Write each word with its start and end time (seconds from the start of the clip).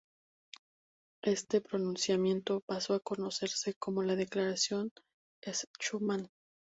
Este 1.23 1.61
pronunciamiento 1.61 2.61
pasó 2.67 2.95
a 2.95 3.01
conocerse 3.01 3.75
como 3.75 4.01
la 4.01 4.15
Declaración 4.15 4.89
Schuman. 5.79 6.27